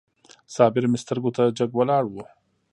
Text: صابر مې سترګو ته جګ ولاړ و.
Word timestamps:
صابر 0.55 0.83
مې 0.91 0.97
سترګو 1.03 1.29
ته 1.35 1.43
جګ 1.57 1.71
ولاړ 1.77 2.03
و. 2.09 2.15